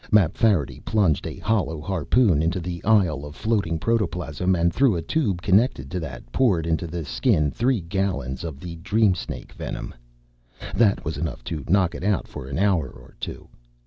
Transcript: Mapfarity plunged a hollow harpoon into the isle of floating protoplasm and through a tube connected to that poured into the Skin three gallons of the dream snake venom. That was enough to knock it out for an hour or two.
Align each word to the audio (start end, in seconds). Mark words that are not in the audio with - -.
Mapfarity 0.11 0.79
plunged 0.79 1.27
a 1.27 1.37
hollow 1.37 1.79
harpoon 1.79 2.41
into 2.41 2.59
the 2.59 2.83
isle 2.83 3.23
of 3.23 3.35
floating 3.35 3.77
protoplasm 3.77 4.55
and 4.55 4.73
through 4.73 4.95
a 4.95 5.01
tube 5.03 5.43
connected 5.43 5.91
to 5.91 5.99
that 5.99 6.31
poured 6.31 6.65
into 6.65 6.87
the 6.87 7.05
Skin 7.05 7.51
three 7.51 7.81
gallons 7.81 8.43
of 8.43 8.59
the 8.59 8.77
dream 8.77 9.13
snake 9.13 9.53
venom. 9.53 9.93
That 10.73 11.05
was 11.05 11.17
enough 11.19 11.43
to 11.43 11.63
knock 11.69 11.93
it 11.93 12.03
out 12.03 12.27
for 12.27 12.47
an 12.47 12.57
hour 12.57 12.89
or 12.89 13.13
two. 13.19 13.47